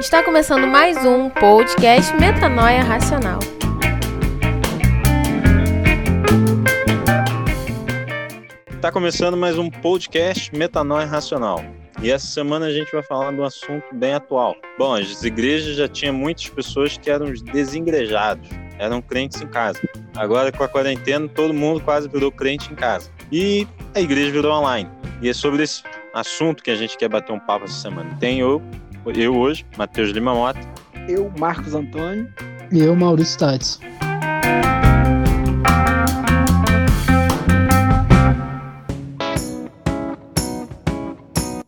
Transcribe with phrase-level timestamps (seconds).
[0.00, 3.38] Está começando mais um podcast Metanoia Racional.
[8.74, 11.62] Está começando mais um podcast Metanoia Racional.
[12.02, 14.56] E essa semana a gente vai falar de um assunto bem atual.
[14.78, 18.48] Bom, as igrejas já tinham muitas pessoas que eram desigrejados,
[18.78, 19.78] eram crentes em casa.
[20.16, 23.10] Agora com a quarentena, todo mundo quase virou crente em casa.
[23.30, 24.90] E a igreja virou online.
[25.20, 25.82] E é sobre esse
[26.14, 28.16] assunto que a gente quer bater um papo essa semana.
[28.18, 28.62] Tem eu,
[29.06, 30.60] eu hoje, Matheus Lima Mota.
[31.08, 32.32] Eu, Marcos Antônio.
[32.72, 33.80] E eu, Maurício Tades.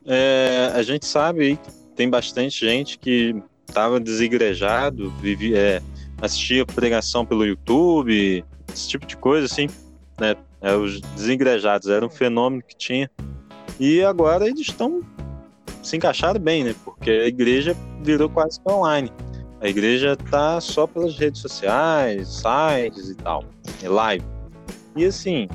[0.05, 1.59] É, a gente sabe
[1.95, 3.35] tem bastante gente que
[3.69, 5.83] estava desigrejado, vivia, é,
[6.21, 9.69] assistia pregação pelo YouTube, esse tipo de coisa, assim,
[10.19, 10.35] né?
[10.61, 13.11] É, os desigrejados era um fenômeno que tinha.
[13.81, 15.03] E agora eles estão
[15.83, 16.75] se encaixaram bem, né?
[16.85, 19.13] Porque a igreja virou quase que online.
[19.61, 23.45] A igreja tá só pelas redes sociais, sites e tal,
[23.83, 24.25] e live.
[24.97, 25.49] E assim,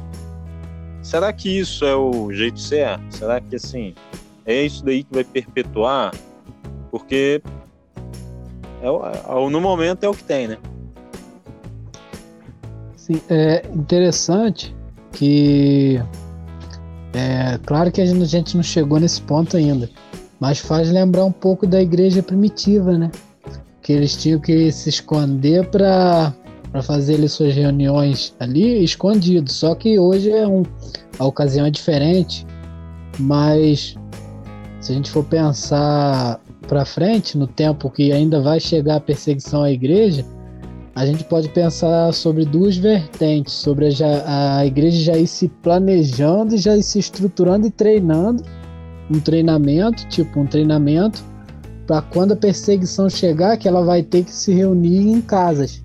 [1.01, 3.03] será que isso é o jeito certo?
[3.09, 3.93] Será que assim,
[4.45, 6.13] é isso daí que vai perpetuar?
[6.89, 7.41] Porque
[8.81, 10.57] é, é, no momento é o que tem, né?
[12.95, 14.75] Sim, é interessante
[15.11, 16.01] que
[17.13, 19.89] é claro que a gente não chegou nesse ponto ainda,
[20.39, 23.11] mas faz lembrar um pouco da igreja primitiva, né?
[23.81, 26.33] Que eles tinham que se esconder para
[26.71, 29.51] para fazer ali suas reuniões ali escondido.
[29.51, 30.63] Só que hoje é um
[31.17, 32.45] a ocasião é diferente,
[33.17, 33.95] mas
[34.81, 39.63] se a gente for pensar para frente no tempo que ainda vai chegar a perseguição
[39.63, 40.25] à igreja,
[40.93, 46.57] a gente pode pensar sobre duas vertentes, sobre a, a igreja já ir se planejando
[46.57, 48.43] já ir se estruturando e treinando,
[49.09, 51.23] um treinamento, tipo um treinamento,
[51.85, 55.81] para quando a perseguição chegar, que ela vai ter que se reunir em casas.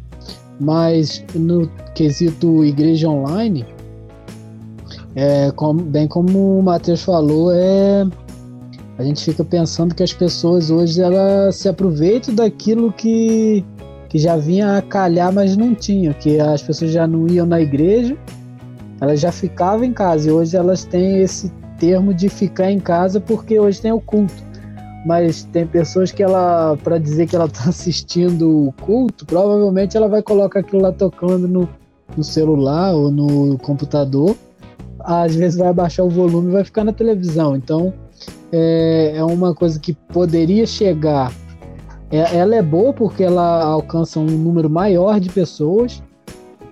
[0.61, 3.65] Mas no quesito igreja online,
[5.15, 8.05] é, como, bem como o Matheus falou, é,
[8.99, 13.65] a gente fica pensando que as pessoas hoje elas se aproveitam daquilo que
[14.13, 17.63] que já vinha a calhar, mas não tinha, que as pessoas já não iam na
[17.63, 18.15] igreja,
[19.01, 21.51] elas já ficavam em casa, e hoje elas têm esse
[21.83, 24.41] termo de ficar em casa porque hoje tem o culto.
[25.05, 30.07] Mas tem pessoas que ela, para dizer que ela está assistindo o culto, provavelmente ela
[30.07, 31.69] vai colocar aquilo lá tocando no,
[32.17, 34.37] no celular ou no computador.
[35.01, 37.57] Às vezes vai abaixar o volume e vai ficar na televisão.
[37.57, 37.93] Então
[38.53, 41.33] é, é uma coisa que poderia chegar
[42.13, 46.01] é, ela é boa porque ela alcança um número maior de pessoas,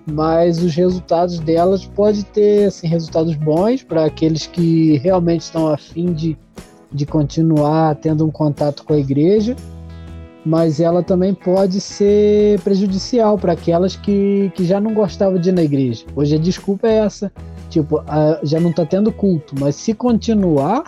[0.05, 6.13] mas os resultados delas podem ter assim, resultados bons para aqueles que realmente estão afim
[6.13, 6.37] de,
[6.91, 9.55] de continuar tendo um contato com a igreja,
[10.45, 15.53] mas ela também pode ser prejudicial para aquelas que, que já não gostavam de ir
[15.53, 16.03] na igreja.
[16.15, 17.31] Hoje a desculpa é essa,
[17.69, 18.03] tipo,
[18.43, 20.83] já não está tendo culto, mas se continuar,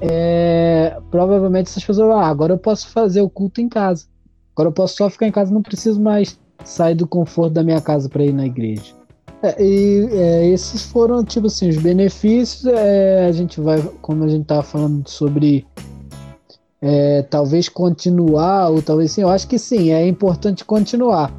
[0.00, 4.06] é, provavelmente essas pessoas ah, agora eu posso fazer o culto em casa.
[4.54, 7.80] Agora eu posso só ficar em casa, não preciso mais sair do conforto da minha
[7.80, 8.94] casa para ir na igreja.
[9.42, 12.66] É, e é, esses foram, tipo assim, os benefícios.
[12.66, 15.66] É, a gente vai, como a gente estava falando sobre
[16.80, 21.32] é, talvez continuar, ou talvez sim, eu acho que sim, é importante continuar.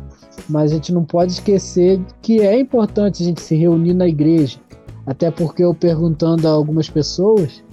[0.47, 4.59] Mas a gente não pode esquecer que é importante a gente se reunir na igreja.
[5.05, 7.63] Até porque eu perguntando a algumas pessoas,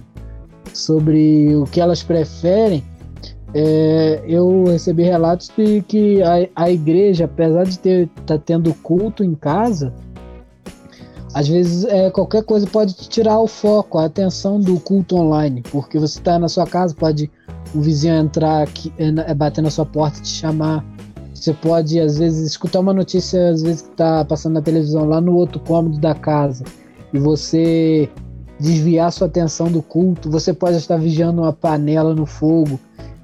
[0.73, 2.83] sobre o que elas preferem,
[3.57, 9.23] é, eu recebi relatos de que a, a igreja, apesar de estar tá tendo culto
[9.23, 9.93] em casa,
[11.33, 15.97] às vezes é, qualquer coisa pode tirar o foco, a atenção do culto online, porque
[15.97, 17.31] você está na sua casa, pode
[17.73, 20.83] o vizinho entrar aqui, é, é, bater na sua porta, te chamar.
[21.33, 25.21] Você pode, às vezes, escutar uma notícia, às vezes, que está passando na televisão lá
[25.21, 26.65] no outro cômodo da casa,
[27.13, 28.09] e você
[28.59, 32.77] desviar sua atenção do culto, você pode estar vigiando uma panela no fogo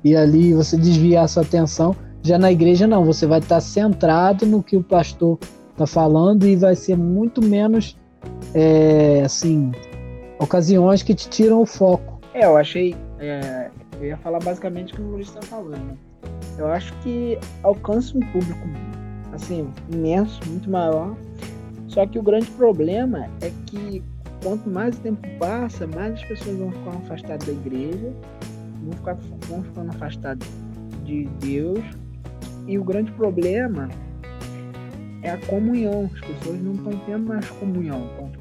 [0.04, 1.96] e ali você desviar sua atenção.
[2.24, 5.40] Já na igreja não, você vai estar centrado no que o pastor
[5.72, 7.98] está falando e vai ser muito menos
[8.54, 9.72] é, assim
[10.40, 12.20] ocasiões que te tiram o foco.
[12.34, 15.98] É, eu achei, é, eu ia falar basicamente o que o Luiz está falando.
[16.58, 18.68] Eu acho que alcança um público
[19.34, 21.16] assim imenso, muito maior.
[21.88, 24.04] Só que o grande problema é que
[24.44, 28.12] quanto mais o tempo passa, mais as pessoas vão ficar afastadas da igreja,
[28.82, 29.14] vão, ficar,
[29.48, 30.48] vão ficando afastadas
[31.04, 31.84] de Deus.
[32.68, 33.90] E o grande problema
[35.24, 36.10] é a comunhão.
[36.14, 38.10] As pessoas não estão tendo mais comunhão.
[38.14, 38.32] Então,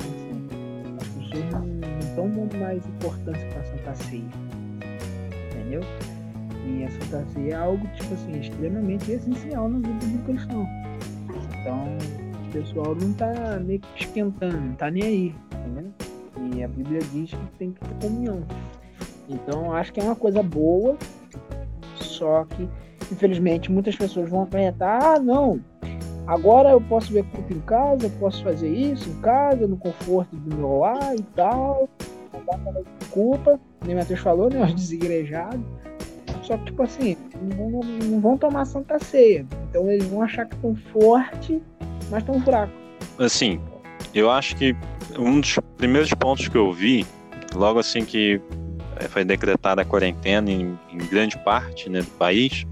[1.01, 4.23] as pessoas não estão dando mais importância para a Santa Ceia.
[5.51, 5.81] Entendeu?
[6.67, 10.67] E a Santa Ceia é algo, tipo assim, extremamente essencial na vida do cristão.
[11.61, 11.99] Então,
[12.47, 15.93] o pessoal não tá meio que esquentando, não tá nem aí, entendeu?
[16.57, 18.43] E a Bíblia diz que tem que ter comunhão.
[19.31, 20.97] Então, acho que é uma coisa boa,
[21.95, 22.69] só que,
[23.13, 25.61] infelizmente, muitas pessoas vão acarretar, ah, não,
[26.27, 30.35] agora eu posso ver culto em casa, eu posso fazer isso em casa, no conforto
[30.35, 31.89] do meu lar e tal,
[32.33, 35.61] não dá pra culpa, nem o Matheus falou, né, os desigrejados,
[36.43, 37.17] só que, tipo assim,
[37.57, 41.63] não, não, não vão tomar Santa Ceia, então eles vão achar que estão forte,
[42.11, 42.75] mas estão fracos.
[43.17, 43.61] Assim,
[44.13, 44.75] eu acho que
[45.17, 47.07] um dos primeiros pontos que eu vi,
[47.55, 48.41] logo assim que
[49.09, 52.67] foi decretada a quarentena em, em grande parte né, do país,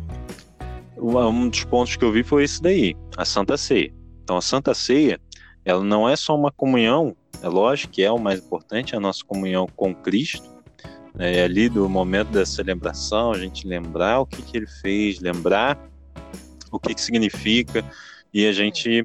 [0.96, 3.92] um dos pontos que eu vi foi esse daí, a Santa Ceia.
[4.24, 5.20] Então, a Santa Ceia,
[5.64, 9.24] ela não é só uma comunhão, é lógico que é o mais importante, a nossa
[9.24, 10.48] comunhão com Cristo,
[11.14, 15.20] né, é ali do momento da celebração, a gente lembrar o que, que ele fez,
[15.20, 15.78] lembrar
[16.70, 17.84] o que, que significa,
[18.32, 19.04] e a gente é,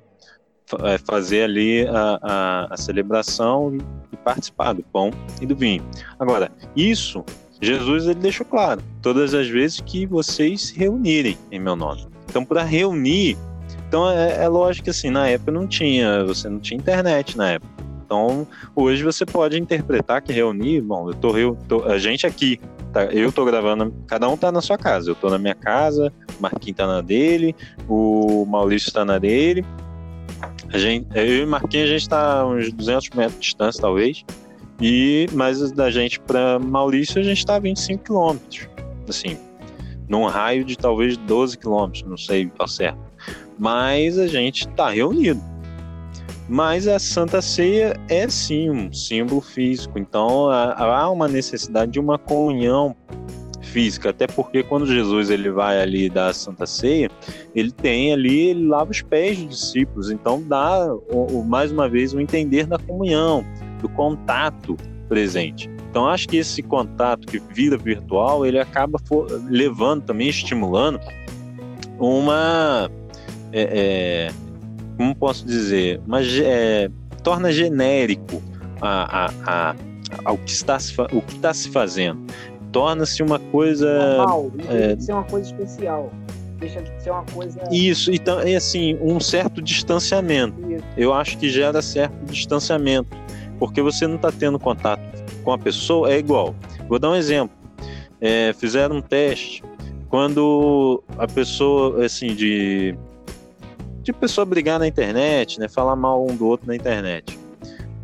[1.06, 3.77] fazer ali a, a, a celebração
[4.12, 5.12] e participar do pão
[5.42, 5.83] e do vinho.
[6.19, 7.24] Agora, isso
[7.63, 12.06] Jesus ele deixou claro, todas as vezes que vocês se reunirem em meu nome.
[12.30, 13.38] Então, para reunir,
[13.88, 17.51] então é, é, lógico que assim, na época não tinha, você não tinha internet na
[17.51, 17.71] época.
[18.06, 18.45] Então,
[18.75, 22.59] hoje você pode interpretar que reunir, bom, eu tô, eu tô a gente aqui,
[22.92, 26.12] tá, eu tô gravando, cada um tá na sua casa, eu tô na minha casa,
[26.38, 27.56] o Marquinhos tá na dele,
[27.88, 29.66] o Maurício tá na dele,
[30.74, 34.25] a gente, eu e Marquinhos, a gente está uns 200 metros de distância, talvez.
[34.81, 38.68] E, mas da gente para Maurício, a gente está a 25 quilômetros.
[39.08, 39.38] Assim,
[40.10, 43.00] num raio de talvez 12 quilômetros, não sei ao certo.
[43.60, 45.40] Mas a gente está reunido.
[46.50, 52.18] Mas a Santa Ceia é sim um símbolo físico, então há uma necessidade de uma
[52.18, 52.96] comunhão
[53.74, 57.10] física, até porque quando Jesus ele vai ali dar a Santa Ceia,
[57.56, 61.90] ele tem ali, ele lava os pés dos discípulos, então dá o, o, mais uma
[61.90, 63.44] vez o entender da comunhão,
[63.81, 64.78] do contato
[65.10, 65.68] presente.
[65.90, 71.00] Então acho que esse contato que vira virtual, ele acaba for, levando também, estimulando
[72.00, 72.90] uma,
[73.52, 74.31] é, é,
[74.98, 76.90] como posso dizer, uma, é,
[77.24, 78.42] torna genérico
[78.80, 79.76] a, a, a,
[80.26, 82.24] ao que está se, o que está se fazendo
[82.74, 84.18] torna-se uma coisa.
[84.18, 85.00] Normal, é...
[85.00, 86.12] ser uma coisa especial.
[86.58, 87.62] Deixa de ser uma coisa.
[87.72, 90.60] Isso, então é assim, um certo distanciamento.
[90.70, 90.84] Isso.
[90.98, 93.16] Eu acho que gera certo distanciamento.
[93.60, 95.02] Porque você não está tendo contato
[95.44, 96.56] com a pessoa, é igual.
[96.90, 97.56] Vou dar um exemplo.
[98.20, 99.64] É, fizeram um teste
[100.10, 102.98] quando a pessoa, assim, de.
[104.02, 105.69] De pessoa brigar na internet, né?
[105.69, 107.43] Falar mal um do outro na internet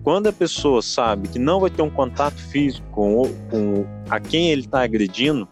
[0.04, 4.52] quando a pessoa sabe que não vai ter um contato físico com, com a quem
[4.52, 5.48] ele está agredindo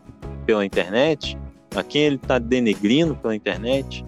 [0.46, 1.38] pela internet,
[1.76, 4.06] a quem ele está denegrindo pela internet,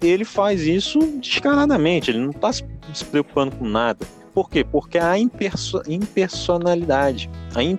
[0.00, 2.64] ele faz isso descaradamente, ele não está se
[3.10, 4.06] preocupando com nada.
[4.34, 4.62] Por quê?
[4.62, 7.30] Porque há imperso impersonalidade.
[7.54, 7.78] A in,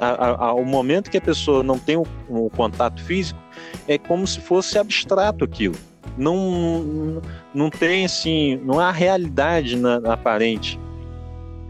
[0.00, 3.38] a, a, o momento que a pessoa não tem o, contato físico,
[3.86, 5.76] é como se fosse abstrato aquilo.
[6.16, 7.20] Não,
[7.54, 10.80] não tem assim, não há realidade na aparente.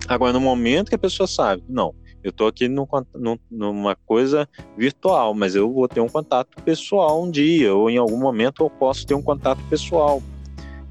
[0.08, 1.94] Agora, no momento que a pessoa sabe, não,
[2.24, 7.22] eu estou aqui num, num, numa coisa virtual, mas eu vou ter um contato pessoal
[7.22, 10.22] um dia, ou em algum momento eu posso ter um contato pessoal.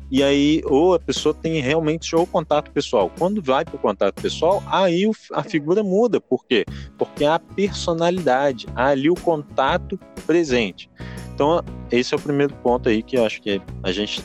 [0.09, 3.12] E aí, ou a pessoa tem realmente o contato pessoal.
[3.17, 6.21] Quando vai para o contato pessoal, aí a figura muda.
[6.21, 6.63] Por quê?
[6.97, 10.89] Porque há personalidade, há ali o contato presente.
[11.33, 14.24] Então, esse é o primeiro ponto aí que eu acho que a gente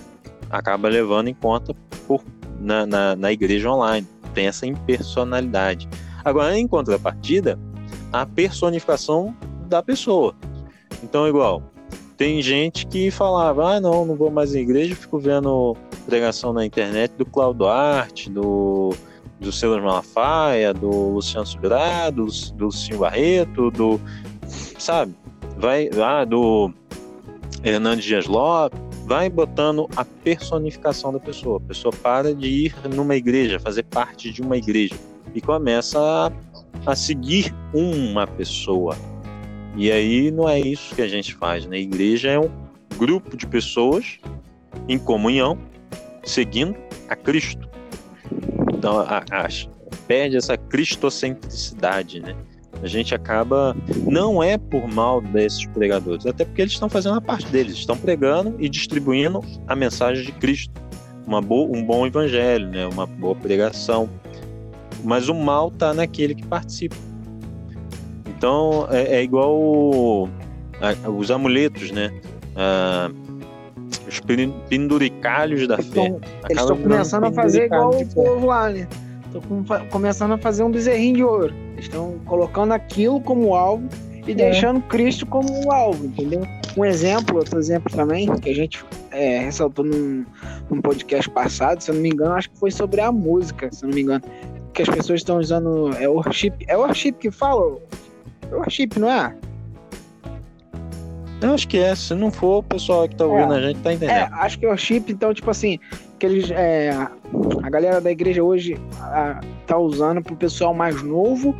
[0.50, 1.74] acaba levando em conta
[2.06, 2.22] por,
[2.60, 5.88] na, na, na igreja online tem essa impersonalidade.
[6.24, 7.58] Agora, em contrapartida,
[8.12, 9.34] a personificação
[9.66, 10.34] da pessoa.
[11.02, 11.62] Então, igual,
[12.16, 16.64] tem gente que falava, ah, não, não vou mais em igreja, fico vendo pregação na
[16.64, 18.94] internet do Claudio Arte, do,
[19.40, 24.00] do Silas Malafaia, do Luciano Subirá, do, do Lucinho Barreto, do,
[24.78, 25.14] sabe,
[25.56, 26.72] vai, ah, do
[27.64, 31.58] Hernandes Dias Lopes, vai botando a personificação da pessoa.
[31.58, 34.94] A pessoa para de ir numa igreja, fazer parte de uma igreja
[35.34, 36.32] e começa a,
[36.90, 38.96] a seguir uma pessoa.
[39.76, 41.76] E aí não é isso que a gente faz, né?
[41.76, 42.50] A igreja é um
[42.98, 44.18] grupo de pessoas
[44.88, 45.58] em comunhão,
[46.22, 46.76] seguindo
[47.08, 47.68] a Cristo.
[48.74, 49.48] Então, a, a,
[50.06, 52.36] perde essa cristocentricidade, né?
[52.82, 53.76] A gente acaba.
[54.04, 57.96] Não é por mal desses pregadores, até porque eles estão fazendo a parte deles, estão
[57.96, 60.72] pregando e distribuindo a mensagem de Cristo.
[61.26, 62.86] Uma boa, um bom evangelho, né?
[62.86, 64.08] uma boa pregação.
[65.04, 66.96] Mas o mal está naquele que participa.
[68.26, 70.28] Então é, é igual
[71.16, 72.12] os amuletos, né?
[72.56, 73.08] Ah,
[74.08, 74.20] os
[74.68, 76.06] penduricalhos da fé.
[76.50, 78.88] Eles estão começando a fazer igual o povo lá, né?
[79.34, 81.54] Estão começando a fazer um bezerrinho de ouro.
[81.78, 83.88] Estão colocando aquilo como alvo
[84.26, 84.34] e é.
[84.34, 86.42] deixando Cristo como um alvo, entendeu?
[86.76, 90.24] Um exemplo, outro exemplo também, que a gente é, ressaltou num,
[90.70, 93.84] num podcast passado, se eu não me engano, acho que foi sobre a música, se
[93.84, 94.22] eu não me engano.
[94.72, 95.90] Que as pessoas estão usando.
[95.98, 96.52] É worship.
[96.66, 97.78] É worship que fala?
[98.50, 99.34] É worship, não é?
[101.42, 101.94] Eu acho que é.
[101.94, 104.16] Se não for, o pessoal que tá ouvindo é, a gente tá entendendo.
[104.16, 105.78] É, acho que é worship, então, tipo assim,
[106.18, 106.50] que eles.
[106.50, 106.90] É,
[107.62, 111.54] a galera da igreja hoje a, tá usando pro pessoal mais novo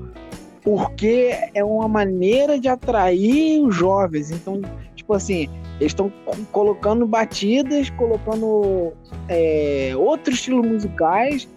[0.63, 4.31] porque é uma maneira de atrair os jovens.
[4.31, 4.63] Então,
[4.95, 5.49] tipo assim,
[5.81, 6.11] eles estão
[6.53, 8.93] colocando batidas, colocando
[9.29, 11.49] é, outros estilos musicais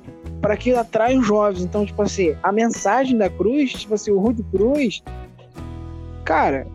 [0.42, 1.64] para que atrai os jovens.
[1.64, 5.04] Então, tipo assim, a mensagem da cruz, tipo assim, o Rude Cruz,
[6.24, 6.68] cara,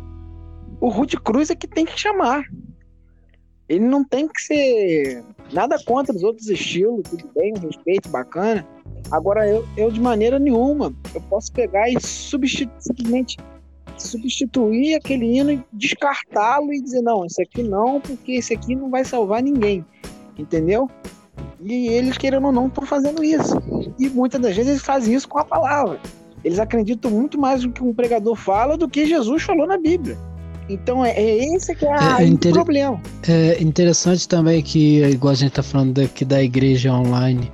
[0.81, 2.45] o Rude Cruz é que tem que chamar.
[3.69, 5.23] Ele não tem que ser
[5.53, 8.67] nada contra os outros estilos, tudo bem, respeito bacana.
[9.11, 13.37] Agora, eu, eu de maneira nenhuma, eu posso pegar e substitu simplesmente
[13.97, 18.89] substituir aquele hino e descartá-lo e dizer, não, esse aqui não, porque esse aqui não
[18.91, 19.85] vai salvar ninguém.
[20.39, 20.89] Entendeu?
[21.61, 23.55] E eles, querendo ou não, estão fazendo isso.
[23.99, 26.01] E muitas das vezes eles fazem isso com a palavra.
[26.43, 30.17] Eles acreditam muito mais no que um pregador fala do que Jesus falou na Bíblia.
[30.73, 33.00] Então é, é esse que é, é, é o problema.
[33.29, 37.50] É interessante também que, igual a gente está falando aqui da igreja online,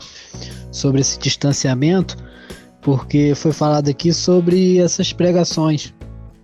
[0.70, 2.16] sobre esse distanciamento,
[2.82, 5.92] porque foi falado aqui sobre essas pregações.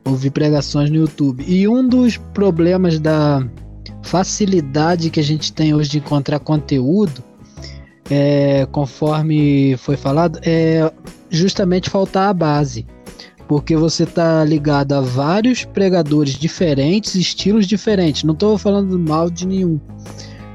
[0.04, 1.44] Ouvi pregações no YouTube.
[1.46, 3.46] E um dos problemas da
[4.02, 7.22] facilidade que a gente tem hoje de encontrar conteúdo,
[8.10, 10.90] é, conforme foi falado, é
[11.30, 12.86] justamente faltar a base.
[13.52, 18.24] Porque você está ligado a vários pregadores diferentes, estilos diferentes.
[18.24, 19.78] Não estou falando mal de nenhum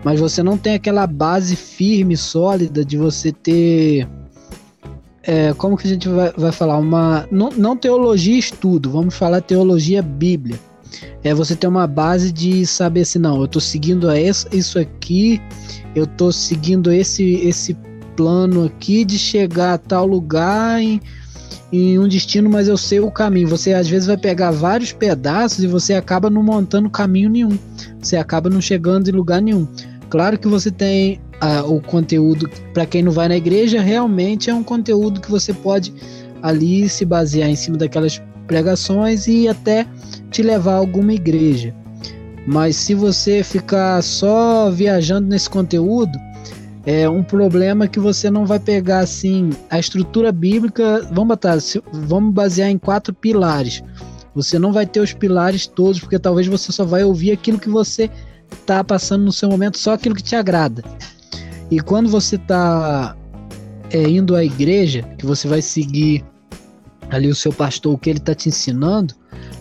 [0.03, 4.07] mas você não tem aquela base firme, sólida de você ter.
[5.21, 6.77] É, como que a gente vai, vai falar?
[6.77, 10.57] Uma, não, não teologia estudo, vamos falar teologia bíblia.
[11.23, 14.07] É você ter uma base de saber assim, não, eu estou seguindo
[14.51, 15.41] isso aqui,
[15.93, 17.75] eu estou seguindo esse, esse
[18.15, 21.01] plano aqui de chegar a tal lugar em,
[21.71, 23.47] em um destino, mas eu sei o caminho.
[23.47, 27.57] Você às vezes vai pegar vários pedaços e você acaba não montando caminho nenhum.
[28.01, 29.67] Você acaba não chegando em lugar nenhum.
[30.09, 34.53] Claro que você tem ah, o conteúdo, para quem não vai na igreja, realmente é
[34.53, 35.93] um conteúdo que você pode
[36.41, 39.85] ali se basear em cima daquelas pregações e até
[40.31, 41.75] te levar a alguma igreja.
[42.47, 46.17] Mas se você ficar só viajando nesse conteúdo,
[46.89, 51.01] é um problema que você não vai pegar assim a estrutura bíblica.
[51.11, 51.57] Vamos botar,
[51.91, 53.83] vamos basear em quatro pilares.
[54.33, 57.67] Você não vai ter os pilares todos, porque talvez você só vai ouvir aquilo que
[57.67, 58.09] você
[58.65, 60.81] tá passando no seu momento só aquilo que te agrada.
[61.69, 63.17] E quando você tá
[63.91, 66.23] é, indo à igreja, que você vai seguir
[67.09, 69.13] ali o seu pastor, o que ele tá te ensinando,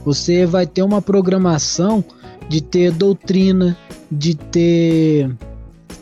[0.05, 2.05] você vai ter uma programação
[2.49, 3.77] de ter doutrina,
[4.13, 5.29] de ter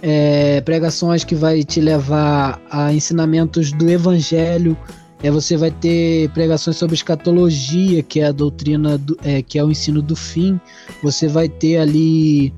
[0.03, 4.77] é, pregações que vai te levar a ensinamentos do evangelho,
[5.23, 9.65] é, você vai ter pregações sobre escatologia, que é a doutrina, do, é, que é
[9.65, 10.61] o ensino do fim.
[11.03, 12.53] Você vai ter ali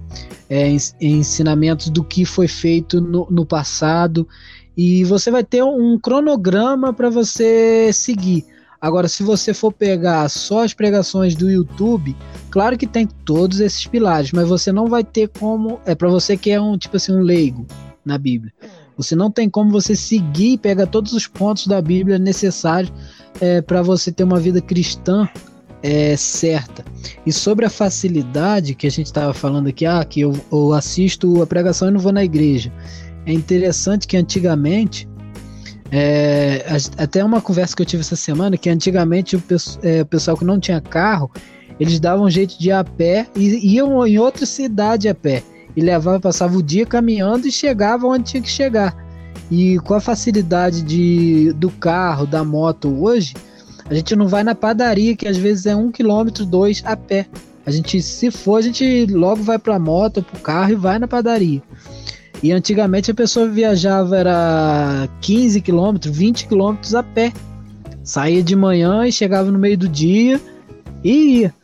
[0.51, 0.69] é,
[1.01, 4.27] ensinamentos do que foi feito no, no passado.
[4.77, 8.45] E você vai ter um cronograma para você seguir.
[8.87, 12.17] Agora, se você for pegar só as pregações do YouTube,
[12.51, 15.81] claro que tem todos esses pilares, mas você não vai ter como.
[15.85, 17.67] É para você que é um tipo assim um leigo
[18.05, 18.53] na Bíblia.
[18.97, 22.93] Você não tem como você seguir e pegar todos os pontos da Bíblia necessários
[23.41, 25.29] é, para você ter uma vida cristã
[25.83, 26.85] é, certa.
[27.27, 31.43] E sobre a facilidade que a gente estava falando aqui, ah, que eu, eu, assisto
[31.43, 32.73] a pregação e não vou na igreja.
[33.27, 35.09] É interessante que antigamente,
[35.99, 36.67] é,
[36.99, 39.43] até uma conversa que eu tive essa semana, que antigamente o,
[39.83, 41.31] é, o pessoal que não tinha carro,
[41.81, 45.43] eles davam jeito de ir a pé e iam em outra cidade a pé
[45.75, 48.95] e levava, passava o dia caminhando e chegava onde tinha que chegar.
[49.51, 53.35] E com a facilidade de, do carro, da moto hoje,
[53.89, 57.27] a gente não vai na padaria, que às vezes é um quilômetro, dois a pé.
[57.65, 60.75] A gente, se for, a gente logo vai para a moto, para o carro e
[60.75, 61.63] vai na padaria.
[62.43, 67.33] E antigamente a pessoa viajava era 15 quilômetros, 20 quilômetros a pé.
[68.05, 70.41] Saía de manhã e chegava no meio do dia
[71.03, 71.55] e ia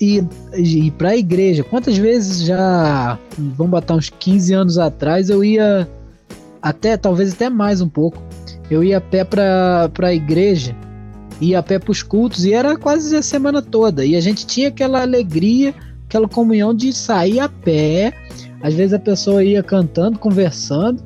[0.00, 0.24] e,
[0.56, 1.64] e para a igreja.
[1.64, 5.88] Quantas vezes já, vamos botar uns 15 anos atrás, eu ia
[6.60, 8.22] até, talvez até mais um pouco,
[8.70, 10.76] eu ia a pé para a igreja,
[11.40, 14.04] ia a pé para os cultos e era quase a semana toda.
[14.04, 15.74] E a gente tinha aquela alegria,
[16.06, 18.12] aquela comunhão de sair a pé.
[18.62, 21.02] Às vezes a pessoa ia cantando, conversando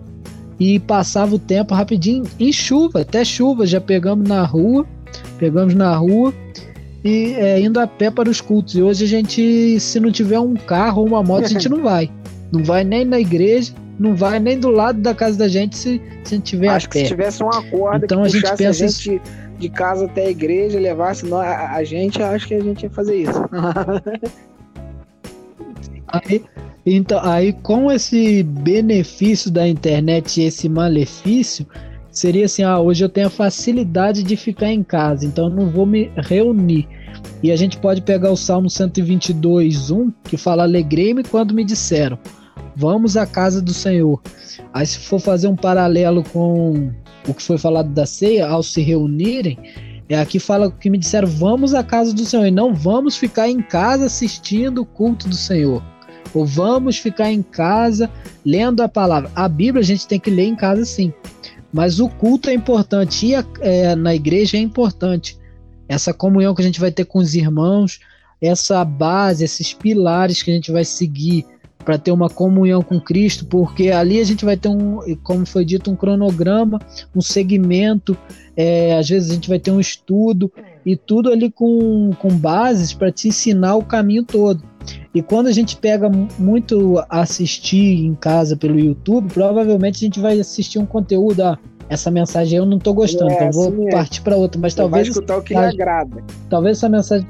[0.60, 4.86] e passava o tempo rapidinho em chuva, até chuva, já pegamos na rua,
[5.38, 6.32] pegamos na rua
[7.04, 8.74] e é, indo a pé para os cultos.
[8.74, 11.82] E hoje a gente, se não tiver um carro ou uma moto, a gente não
[11.82, 12.10] vai.
[12.52, 16.00] Não vai nem na igreja, não vai nem do lado da casa da gente se,
[16.24, 17.04] se a gente tiver Acho a que pé.
[17.04, 19.22] se tivesse uma corda Então que a gente pensa a gente
[19.58, 22.90] de casa até a igreja, levasse nós- a, a gente, acho que a gente ia
[22.90, 23.32] fazer isso.
[26.08, 26.42] Aí,
[26.94, 31.66] então, aí com esse benefício da internet e esse malefício,
[32.12, 35.68] seria assim, ah, hoje eu tenho a facilidade de ficar em casa, então eu não
[35.68, 36.86] vou me reunir.
[37.42, 42.16] E a gente pode pegar o Salmo 122, 1, que fala, alegrei-me quando me disseram,
[42.76, 44.22] vamos à casa do Senhor.
[44.72, 46.92] Aí se for fazer um paralelo com
[47.26, 49.58] o que foi falado da ceia, ao se reunirem,
[50.08, 53.48] é aqui fala que me disseram, vamos à casa do Senhor, e não vamos ficar
[53.48, 55.82] em casa assistindo o culto do Senhor
[56.36, 58.10] ou vamos ficar em casa
[58.44, 59.30] lendo a palavra.
[59.34, 61.12] A Bíblia a gente tem que ler em casa sim,
[61.72, 65.38] mas o culto é importante, ir a- é, na igreja é importante.
[65.88, 68.00] Essa comunhão que a gente vai ter com os irmãos,
[68.40, 71.46] essa base, esses pilares que a gente vai seguir
[71.84, 75.64] para ter uma comunhão com Cristo, porque ali a gente vai ter um, como foi
[75.64, 76.80] dito, um cronograma,
[77.14, 78.18] um segmento,
[78.56, 80.50] é, às vezes a gente vai ter um estudo
[80.84, 84.64] e tudo ali com, com bases para te ensinar o caminho todo.
[85.16, 90.20] E quando a gente pega mu- muito assistir em casa pelo YouTube, provavelmente a gente
[90.20, 91.58] vai assistir um conteúdo, ah,
[91.88, 93.92] essa mensagem eu não tô gostando, É, então vou é.
[93.92, 96.22] partir para outra, mas Vai talvez escutar o que lhe agrada.
[96.50, 97.26] talvez essa mensagem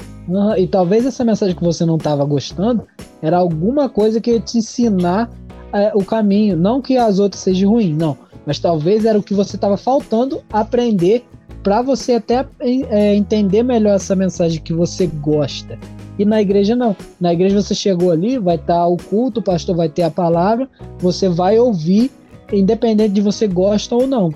[0.59, 2.83] e talvez essa mensagem que você não estava gostando
[3.23, 5.31] era alguma coisa que ia te ensinar
[5.73, 9.33] é, o caminho, não que as outras sejam ruins, não, mas talvez era o que
[9.33, 11.25] você estava faltando aprender
[11.62, 15.78] para você até é, entender melhor essa mensagem que você gosta.
[16.19, 16.97] E na igreja não.
[17.21, 20.69] Na igreja você chegou ali, vai estar o culto, o pastor vai ter a palavra,
[20.99, 22.11] você vai ouvir,
[22.52, 24.33] independente de você gosta ou não.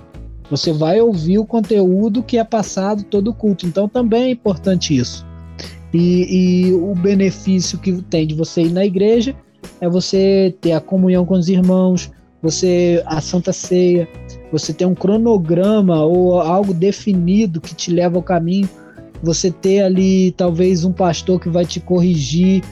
[0.51, 3.67] Você vai ouvir o conteúdo que é passado todo o culto.
[3.67, 5.25] Então também é importante isso.
[5.93, 9.35] E, e o benefício que tem de você ir na igreja
[9.81, 12.11] é você ter a comunhão com os irmãos,
[12.43, 14.09] você a Santa Ceia,
[14.53, 18.69] você ter um cronograma ou algo definido que te leva ao caminho,
[19.23, 22.63] você ter ali talvez um pastor que vai te corrigir,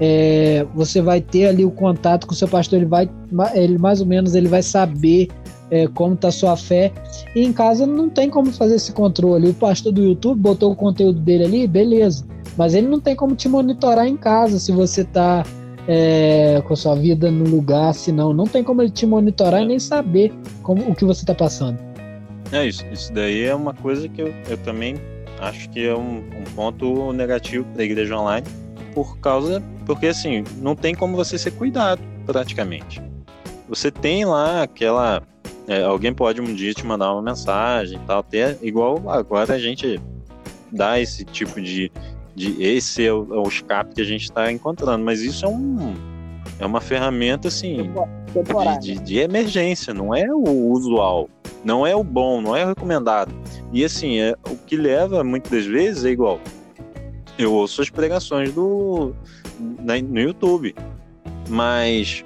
[0.00, 3.08] é, você vai ter ali o contato com o seu pastor, ele vai,
[3.54, 5.28] ele mais ou menos ele vai saber
[5.70, 6.92] é, como está sua fé.
[7.34, 9.48] E em casa não tem como fazer esse controle.
[9.48, 12.26] O pastor do YouTube botou o conteúdo dele ali, beleza.
[12.58, 15.44] Mas ele não tem como te monitorar em casa se você tá
[15.88, 18.46] é, com a sua vida no lugar, se não.
[18.46, 21.78] Tem como ele te monitorar e nem saber como, o que você tá passando.
[22.52, 22.84] É isso.
[22.92, 24.96] Isso daí é uma coisa que eu, eu também
[25.42, 28.46] acho que é um, um ponto negativo para a igreja online,
[28.94, 29.62] por causa.
[29.84, 33.02] Porque assim, não tem como você ser cuidado, praticamente.
[33.68, 35.22] Você tem lá aquela.
[35.66, 39.58] é, alguém pode um dia te mandar uma mensagem e tal, até igual agora a
[39.58, 40.00] gente
[40.70, 41.90] dá esse tipo de.
[42.34, 45.48] de esse é o, é o escape que a gente está encontrando, mas isso é
[45.48, 45.94] um.
[46.62, 47.90] É uma ferramenta assim
[48.78, 51.28] de, de- de emergência, não é o usual,
[51.64, 53.34] não é o bom, não é o recomendado.
[53.72, 56.40] E assim, é, o que leva muitas das vezes é igual.
[57.38, 59.12] Eu ouço as pregações do
[59.80, 60.74] na- no YouTube,
[61.48, 62.24] mas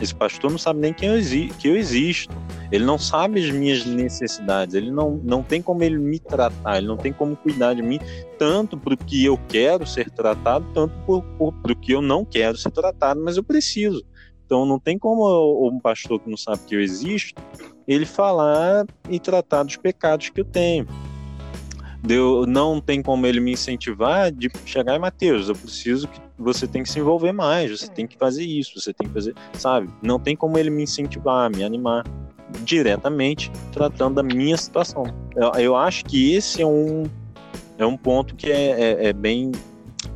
[0.00, 1.20] esse pastor não sabe nem quem eu
[1.58, 2.34] que eu existo.
[2.70, 6.86] Ele não sabe as minhas necessidades, ele não, não tem como ele me tratar, ele
[6.86, 7.98] não tem como cuidar de mim,
[8.38, 12.58] tanto para o que eu quero ser tratado, tanto para o que eu não quero
[12.58, 14.04] ser tratado, mas eu preciso.
[14.44, 17.40] Então não tem como um pastor que não sabe que eu existo,
[17.86, 20.86] ele falar e tratar dos pecados que eu tenho.
[22.02, 26.66] Deu, não tem como ele me incentivar de chegar em Mateus, eu preciso que você
[26.66, 29.88] tem que se envolver mais, você tem que fazer isso, você tem que fazer, sabe?
[30.02, 32.04] Não tem como ele me incentivar, me animar
[32.62, 35.04] diretamente tratando da minha situação.
[35.34, 37.04] Eu, eu acho que esse é um
[37.78, 39.52] é um ponto que é, é, é bem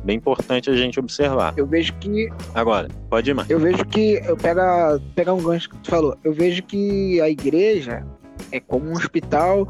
[0.03, 1.53] bem importante a gente observar.
[1.57, 3.49] Eu vejo que Agora, pode ir mais.
[3.49, 7.29] Eu vejo que, eu pega, pegar um gancho que tu falou, eu vejo que a
[7.29, 8.05] igreja
[8.51, 9.67] é como um hospital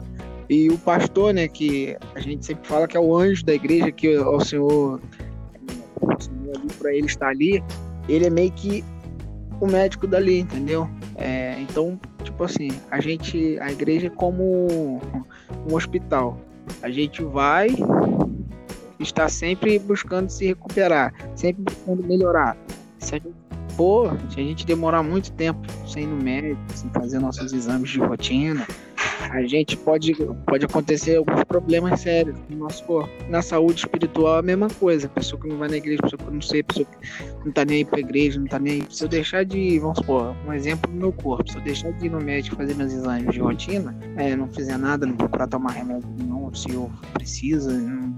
[0.50, 3.92] e o pastor, né, que a gente sempre fala que é o anjo da igreja,
[3.92, 5.02] que é o Senhor,
[6.54, 7.64] Senhor ali para ele estar ali,
[8.08, 8.84] ele é meio que
[9.60, 10.90] o médico dali, entendeu?
[11.16, 15.02] É, então, tipo assim, a gente, a igreja é como
[15.70, 16.40] um hospital.
[16.82, 17.70] A gente vai
[19.00, 22.56] está sempre buscando se recuperar, sempre buscando melhorar.
[23.00, 23.36] Se a gente
[23.76, 27.90] for, se a gente demorar muito tempo sem ir no médico, sem fazer nossos exames
[27.90, 28.68] de rotina,
[29.32, 30.14] a gente pode,
[30.46, 33.10] pode acontecer alguns problemas sérios no nosso corpo.
[33.30, 35.08] Na saúde espiritual é a mesma coisa.
[35.08, 37.78] Pessoa que não vai na igreja, pessoa que não sei, pessoa que não tá nem
[37.78, 38.88] aí pra igreja, não tá nem aí.
[38.90, 42.08] Se eu deixar de, vamos supor, um exemplo do meu corpo, se eu deixar de
[42.08, 45.72] ir no médico fazer meus exames de rotina, é, não fizer nada, não procurar tomar
[45.72, 48.14] remédio não, se eu precisa, não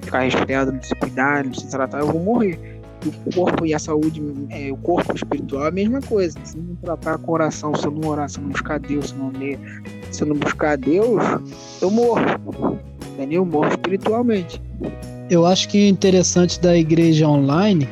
[0.00, 2.73] ficar resfriado, não se cuidar, não se tratar, eu vou morrer
[3.08, 6.38] o corpo e a saúde, é, o corpo espiritual é a mesma coisa.
[6.44, 9.14] Se não tratar com oração, se eu não orar, se eu não buscar Deus, se
[9.14, 9.58] eu não ler,
[10.10, 11.22] se eu não buscar Deus,
[11.80, 12.78] eu morro.
[13.12, 13.42] Entendeu?
[13.42, 14.60] Eu morro espiritualmente.
[15.30, 17.88] Eu acho que interessante da igreja online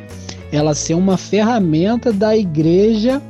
[0.51, 3.23] ela ser uma ferramenta da igreja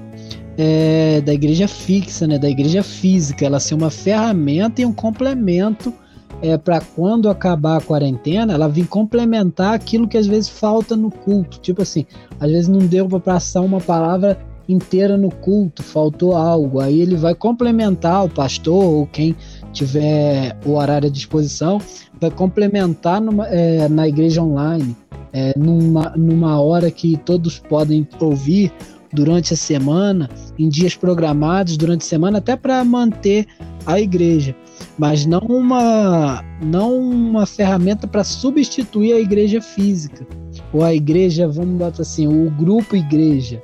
[0.59, 5.95] é, da igreja fixa, né, da igreja física, ela ser uma ferramenta e um complemento
[6.43, 11.11] é, para quando acabar a quarentena, ela vir complementar aquilo que às vezes falta no
[11.11, 11.61] culto.
[11.61, 12.05] Tipo assim,
[12.41, 14.37] às vezes não deu para passar uma palavra
[14.69, 16.81] inteira no culto, faltou algo.
[16.81, 19.37] Aí ele vai complementar o pastor ou quem
[19.73, 21.81] tiver o horário à disposição,
[22.21, 24.97] vai complementar numa, é, na igreja online,
[25.33, 28.73] é, numa, numa hora que todos podem ouvir
[29.13, 30.29] durante a semana,
[30.59, 33.47] em dias programados durante a semana, até para manter
[33.87, 34.57] a igreja
[34.99, 40.27] mas não uma, não uma ferramenta para substituir a igreja física
[40.73, 43.63] ou a igreja, vamos botar assim, o grupo igreja.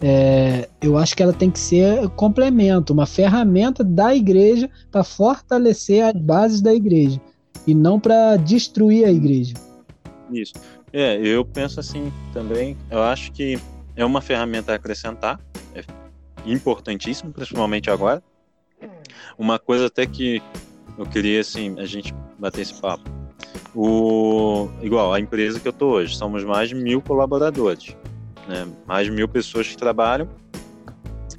[0.00, 6.04] É, eu acho que ela tem que ser complemento, uma ferramenta da igreja para fortalecer
[6.04, 7.20] as bases da igreja
[7.66, 9.54] e não para destruir a igreja.
[10.32, 10.54] Isso.
[10.92, 12.76] É, eu penso assim também.
[12.90, 13.58] Eu acho que
[13.94, 15.40] é uma ferramenta a acrescentar,
[15.74, 15.82] é
[16.44, 18.22] importantíssimo, principalmente agora.
[19.38, 20.42] Uma coisa até que
[20.98, 23.10] eu queria, assim, a gente bater esse papo.
[23.74, 27.96] O, igual, a empresa que eu tô hoje, somos mais de mil colaboradores,
[28.46, 28.68] né?
[28.86, 30.28] mais de mil pessoas que trabalham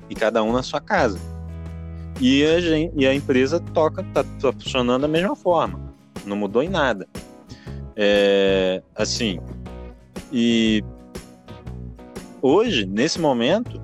[0.10, 1.20] e cada um na sua casa.
[2.20, 5.80] E a, gente, e a empresa toca, tá, tá funcionando da mesma forma,
[6.26, 7.08] não mudou em nada.
[7.96, 9.40] É, assim,
[10.32, 10.84] e
[12.42, 13.80] hoje, nesse momento,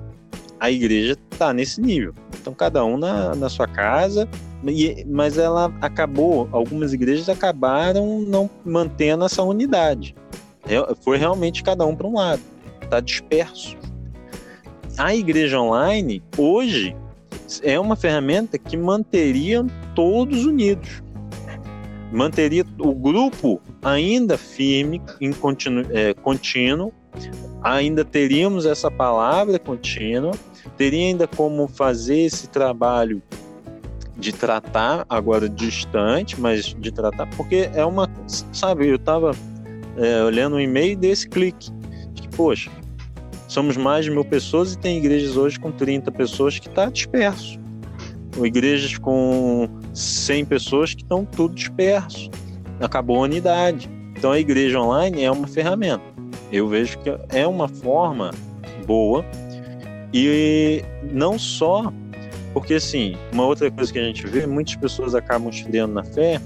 [0.60, 2.14] a igreja está nesse nível.
[2.38, 4.28] Então, cada um na, na sua casa,
[4.66, 10.14] e, mas ela acabou, algumas igrejas acabaram não mantendo essa unidade.
[11.00, 12.42] Foi realmente cada um para um lado,
[12.82, 13.76] está disperso.
[14.98, 16.94] A igreja online, hoje,
[17.62, 21.02] é uma ferramenta que manteria todos unidos.
[22.12, 26.92] Manteria o grupo ainda firme, em contínuo, é, contínuo
[27.62, 30.32] ainda teríamos essa palavra contínua,
[30.76, 33.22] teria ainda como fazer esse trabalho
[34.16, 38.08] de tratar agora distante, mas de tratar porque é uma,
[38.52, 39.32] sabe, eu estava
[39.96, 41.70] é, olhando um e-mail desse clique,
[42.12, 42.70] de que, poxa,
[43.48, 47.58] somos mais de mil pessoas e tem igrejas hoje com 30 pessoas que está disperso,
[48.36, 52.30] ou igrejas com 100 pessoas que estão tudo disperso,
[52.80, 53.90] acabou a unidade.
[54.16, 56.04] Então a igreja online é uma ferramenta.
[56.52, 58.32] Eu vejo que é uma forma
[58.86, 59.24] boa
[60.12, 61.92] e não só
[62.52, 66.40] porque assim, uma outra coisa que a gente vê, muitas pessoas acabam esfriando na fé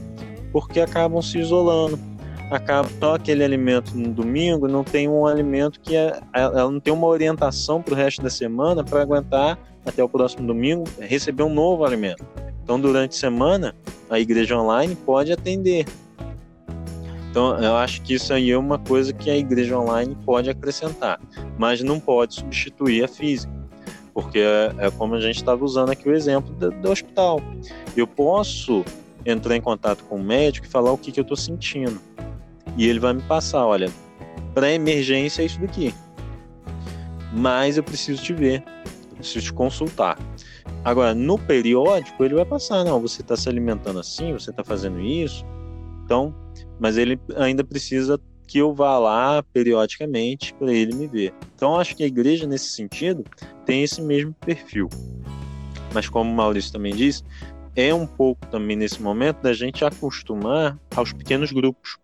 [0.53, 1.99] porque acabam se isolando.
[2.51, 6.93] Acaba só aquele alimento no domingo, não tem um alimento que é, ela não tem
[6.93, 11.53] uma orientação para o resto da semana para aguentar até o próximo domingo receber um
[11.53, 12.25] novo alimento.
[12.63, 13.75] Então, durante a semana,
[14.09, 15.87] a igreja online pode atender.
[17.35, 21.21] Então, eu acho que isso aí é uma coisa que a igreja online pode acrescentar,
[21.59, 23.53] mas não pode substituir a física,
[24.15, 27.41] porque é, é como a gente estava usando aqui o exemplo do, do, hospital.
[27.97, 28.85] Eu posso
[29.27, 32.01] entrar em contato com o médico e falar o que, que eu estou sentindo,
[32.77, 33.91] e ele vai me passar: olha,
[34.55, 35.93] para emergência é isso daqui,
[37.33, 38.63] mas eu preciso te ver,
[39.17, 40.17] preciso te consultar.
[40.85, 45.01] Agora, no periódico, ele vai passar: não, você está se alimentando assim, você está fazendo
[45.01, 45.45] isso.
[46.05, 46.33] Então,
[46.79, 51.33] mas ele ainda precisa que eu vá lá periodicamente para ele me ver.
[51.55, 53.25] Então acho que a igreja nesse sentido
[53.65, 54.89] tem esse mesmo perfil.
[55.93, 57.23] Mas como o Maurício também disse,
[57.77, 61.99] é um pouco também nesse momento da gente acostumar aos pequenos grupos,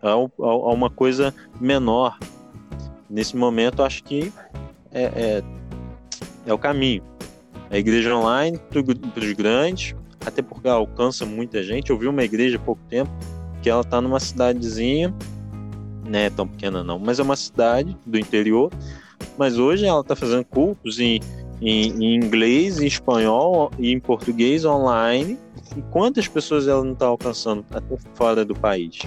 [0.00, 2.18] a, a uma coisa menor.
[3.08, 4.32] Nesse momento acho que
[4.92, 5.42] é, é,
[6.46, 7.02] é o caminho.
[7.70, 8.80] A igreja online para
[9.20, 9.94] os grandes,
[10.24, 11.90] até porque alcança muita gente.
[11.90, 13.10] Eu vi uma igreja há pouco tempo
[13.64, 15.12] que ela está numa cidadezinha,
[16.04, 18.70] né, tão pequena não, mas é uma cidade do interior.
[19.38, 21.18] Mas hoje ela está fazendo cultos em,
[21.62, 25.38] em, em, inglês, em espanhol e em português online.
[25.74, 28.98] E quantas pessoas ela não está alcançando até fora do país?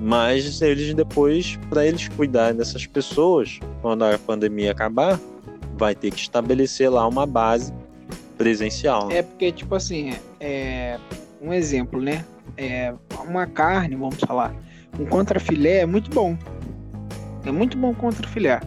[0.00, 5.20] Mas eles depois, para eles cuidarem dessas pessoas, quando a pandemia acabar,
[5.78, 7.72] vai ter que estabelecer lá uma base
[8.36, 9.12] presencial.
[9.12, 10.98] É porque, tipo assim, é,
[11.40, 12.24] um exemplo, né?
[12.56, 12.94] É,
[13.26, 14.54] uma carne, vamos falar,
[14.98, 16.36] um contrafilé é muito bom.
[17.44, 18.60] É muito bom contrafilé.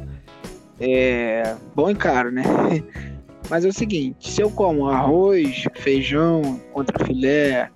[0.79, 2.43] É bom e caro, né?
[3.49, 7.69] Mas é o seguinte, se eu como arroz, feijão, contrafilé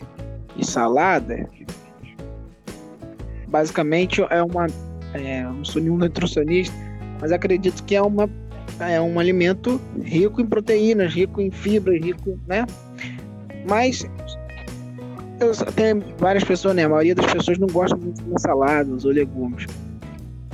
[0.58, 1.50] e salada,
[3.48, 4.68] basicamente é uma.
[5.14, 6.76] É, não sou nenhum nutricionista,
[7.20, 8.30] mas acredito que é uma
[8.80, 12.66] é um alimento rico em proteínas, rico em fibras, rico, né?
[13.70, 14.08] Mas
[15.42, 16.86] eu, tem várias pessoas, né?
[16.86, 19.66] A maioria das pessoas não gosta muito de saladas ou legumes.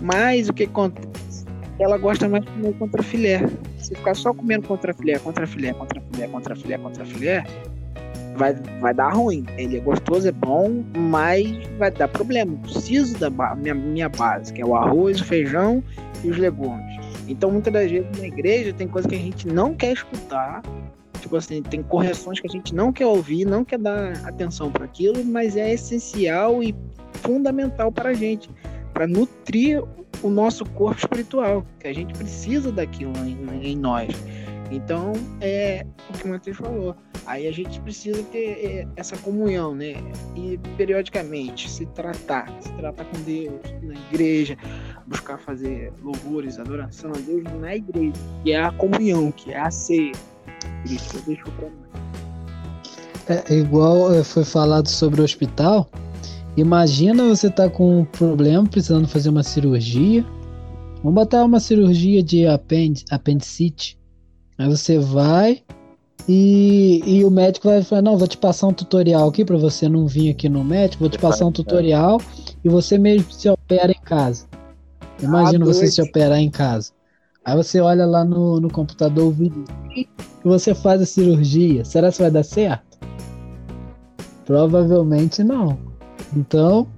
[0.02, 1.46] Mas o que acontece?
[1.80, 3.48] Ela gosta mais de comer contra filé.
[3.78, 7.44] Se ficar só comendo contra filé, contra filé, contra filé, contra filé, contra filé,
[8.36, 9.46] vai, vai dar ruim.
[9.58, 11.48] Ele é gostoso, é bom, mas
[11.78, 12.58] vai dar problema.
[12.64, 15.84] Preciso da minha, minha base, que é o arroz, o feijão
[16.24, 16.98] e os legumes.
[17.28, 20.62] Então, muitas das vezes na igreja tem coisa que a gente não quer escutar.
[21.20, 24.86] Tipo assim, tem correções que a gente não quer ouvir, não quer dar atenção para
[24.86, 26.76] aquilo, mas é essencial e
[27.14, 28.50] fundamental para a gente,
[28.94, 29.84] para nutrir
[30.22, 34.10] o nosso corpo espiritual, que a gente precisa daquilo em, em nós.
[34.72, 36.96] Então, é o que o Matheus falou.
[37.26, 39.96] Aí a gente precisa ter é, essa comunhão, né?
[40.36, 44.58] E periodicamente se tratar, se tratar com Deus na igreja,
[45.06, 49.72] buscar fazer louvores, adoração a Deus na igreja, que é a comunhão, que é a
[49.72, 50.14] ceia.
[50.86, 51.24] Isso
[53.28, 55.90] É igual é, foi falado sobre o hospital.
[56.56, 60.26] Imagina você tá com um problema, precisando fazer uma cirurgia.
[61.04, 63.98] Vamos botar uma cirurgia de apendicite.
[64.58, 65.62] Aí você vai
[66.28, 69.88] e, e o médico vai falar: Não, vou te passar um tutorial aqui para você
[69.88, 71.02] não vir aqui no médico.
[71.02, 72.20] Vou te passar um tutorial
[72.64, 74.48] e você mesmo se opera em casa.
[75.22, 76.92] Imagina ah, você se operar em casa.
[77.48, 79.64] Aí você olha lá no, no computador o vídeo
[79.96, 80.06] e
[80.44, 81.86] você faz a cirurgia.
[81.86, 83.00] Será que vai dar certo?
[84.46, 85.80] Provavelmente não.
[86.36, 86.90] Então,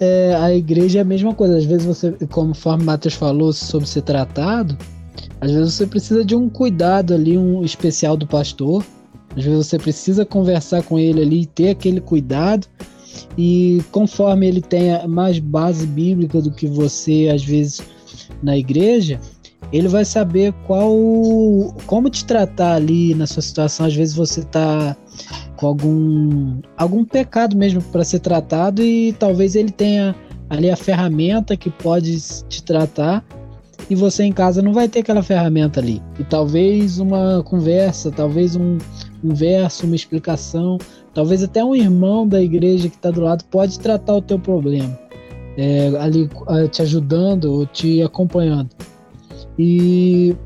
[0.00, 1.58] é, a igreja é a mesma coisa.
[1.58, 4.78] Às vezes você, conforme o Matheus falou sobre ser tratado,
[5.42, 8.82] às vezes você precisa de um cuidado ali, um especial do pastor.
[9.36, 12.66] Às vezes você precisa conversar com ele ali, ter aquele cuidado.
[13.36, 17.82] E conforme ele tenha mais base bíblica do que você, às vezes,
[18.42, 19.20] na igreja,
[19.72, 20.94] ele vai saber qual
[21.86, 23.86] como te tratar ali na sua situação.
[23.86, 24.96] Às vezes você está
[25.56, 30.14] com algum algum pecado mesmo para ser tratado e talvez ele tenha
[30.48, 33.24] ali a ferramenta que pode te tratar
[33.90, 36.02] e você em casa não vai ter aquela ferramenta ali.
[36.18, 38.78] E talvez uma conversa, talvez um,
[39.24, 40.78] um verso, uma explicação,
[41.14, 44.98] talvez até um irmão da igreja que está do lado pode tratar o teu problema,
[45.56, 46.28] é, ali
[46.70, 48.68] te ajudando ou te acompanhando.
[49.58, 50.36] E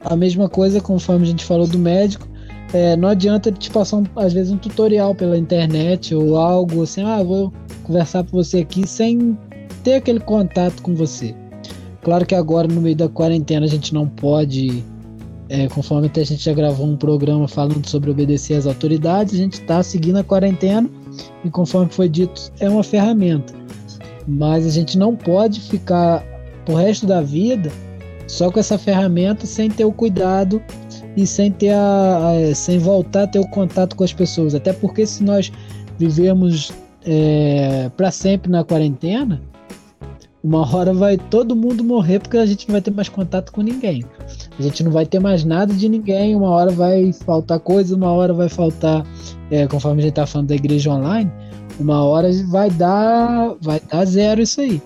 [0.00, 2.26] a mesma coisa, conforme a gente falou do médico,
[2.72, 7.22] é, não adianta te passar, às vezes, um tutorial pela internet ou algo assim, ah,
[7.22, 7.52] vou
[7.84, 9.36] conversar com você aqui sem
[9.82, 11.34] ter aquele contato com você.
[12.02, 14.84] Claro que agora, no meio da quarentena, a gente não pode,
[15.48, 19.38] é, conforme até a gente já gravou um programa falando sobre obedecer às autoridades, a
[19.38, 20.88] gente está seguindo a quarentena
[21.44, 23.54] e, conforme foi dito, é uma ferramenta.
[24.26, 26.22] Mas a gente não pode ficar
[26.68, 27.72] o resto da vida
[28.28, 30.62] só com essa ferramenta sem ter o cuidado
[31.16, 34.54] e sem ter a, a sem voltar a ter o contato com as pessoas.
[34.54, 35.50] Até porque se nós
[35.98, 36.70] vivermos
[37.04, 39.40] é, para sempre na quarentena,
[40.42, 43.60] uma hora vai todo mundo morrer porque a gente não vai ter mais contato com
[43.60, 44.04] ninguém.
[44.58, 46.36] A gente não vai ter mais nada de ninguém.
[46.36, 49.04] Uma hora vai faltar coisa, uma hora vai faltar,
[49.50, 51.30] é, conforme a gente tá falando da igreja online,
[51.80, 54.80] uma hora vai dar, vai dar zero isso aí.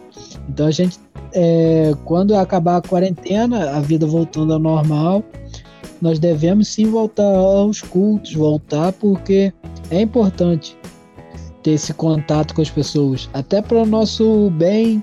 [0.48, 0.98] Então a gente,
[1.34, 5.24] é, quando acabar a quarentena, a vida voltando ao normal,
[6.00, 9.52] nós devemos sim voltar aos cultos, voltar porque
[9.90, 10.76] é importante
[11.62, 15.02] ter esse contato com as pessoas, até para o nosso bem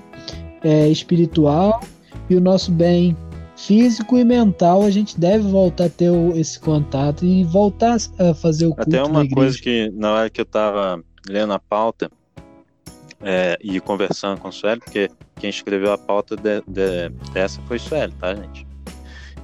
[0.62, 1.80] é, espiritual
[2.28, 3.16] e o nosso bem
[3.56, 8.66] físico e mental, a gente deve voltar a ter esse contato e voltar a fazer
[8.66, 12.10] o culto Até uma coisa que na hora que eu estava lendo a pauta
[13.22, 17.76] é, e conversando com o Sueli, porque quem escreveu a pauta de, de, dessa foi
[17.76, 18.66] o Sueli, tá, gente?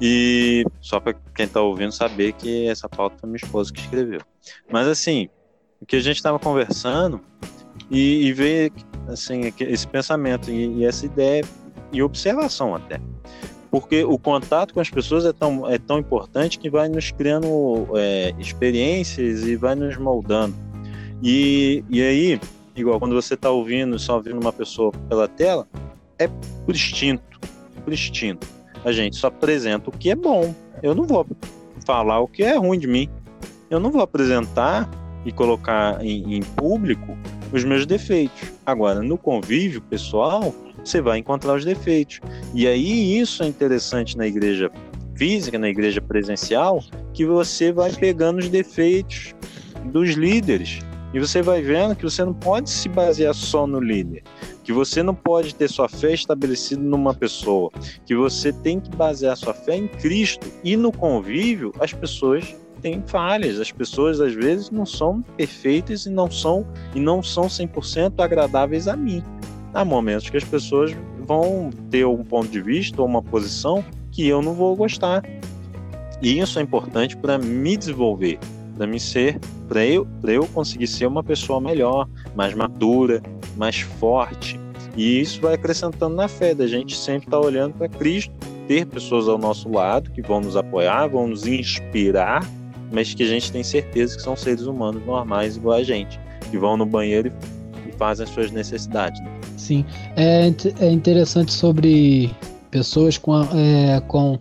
[0.01, 4.21] E só para quem está ouvindo saber que essa pauta foi minha esposa que escreveu.
[4.71, 5.29] Mas assim,
[5.81, 7.21] o que a gente estava conversando
[7.91, 8.73] e, e ver
[9.09, 11.45] assim, esse pensamento e, e, essa ideia
[11.93, 13.01] e observação até.
[13.71, 17.89] Porque o contato com as pessoas é tão, é tão importante que vai nos criando
[17.95, 20.55] é, experiências e vai nos moldando.
[21.23, 22.41] E, e aí,
[22.77, 25.67] igual quando você está ouvindo, só ouvindo uma pessoa pela tela,
[26.19, 27.41] é por instinto,
[27.85, 28.47] por instinto.
[28.85, 30.55] A gente só apresenta o que é bom.
[30.83, 31.27] Eu não vou
[31.85, 33.09] falar o que é ruim de mim.
[33.71, 34.89] eu não vou apresentar
[35.25, 37.17] e colocar em, em público
[37.53, 38.53] os meus defeitos.
[38.65, 42.21] Agora, no convívio pessoal, você vai encontrar os defeitos.
[42.55, 44.71] E aí isso é interessante na igreja
[45.17, 49.35] física, na igreja presencial, que você vai pegando os defeitos
[49.87, 50.81] dos líderes.
[51.15, 54.23] E você vai vendo que você não pode se basear só no líder,
[54.65, 57.71] que você não pode ter sua fé estabelecida numa pessoa,
[58.05, 60.47] que você tem que basear sua fé em Cristo.
[60.65, 66.11] E no convívio, as pessoas têm falhas, as pessoas às vezes não são perfeitas e
[66.11, 69.23] não são e não são 100% agradáveis a mim.
[69.73, 70.93] Há momentos que as pessoas
[71.27, 75.23] vão ter um ponto de vista ou uma posição que eu não vou gostar.
[76.23, 78.39] E isso é importante para me desenvolver,
[78.77, 83.23] para me ser, para eu, eu conseguir ser uma pessoa melhor, mais madura,
[83.57, 84.61] mais forte.
[84.97, 88.33] E isso vai acrescentando na fé, da gente sempre estar tá olhando para Cristo,
[88.69, 92.47] ter pessoas ao nosso lado que vão nos apoiar, vão nos inspirar,
[92.93, 96.19] mas que a gente tem certeza que são seres humanos normais igual a gente,
[96.51, 97.33] que vão no banheiro
[97.87, 99.21] e, fazem as suas necessidades.
[99.23, 99.31] Né?
[99.57, 99.85] Sim,
[100.17, 102.31] é, é interessante sobre
[102.71, 104.39] pessoas com, é, com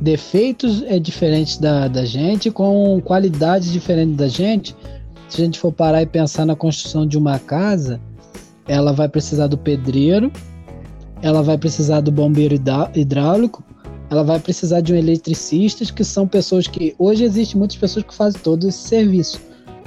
[0.00, 4.74] defeitos é, diferentes da, da gente, com qualidades diferentes da gente.
[5.28, 8.00] Se a gente for parar e pensar na construção de uma casa,
[8.66, 10.32] ela vai precisar do pedreiro,
[11.20, 12.54] ela vai precisar do bombeiro
[12.94, 13.64] hidráulico,
[14.10, 18.14] ela vai precisar de um eletricista, que são pessoas que hoje existem muitas pessoas que
[18.14, 19.40] fazem todo esse serviço,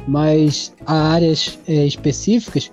[0.08, 2.72] mas há áreas é, específicas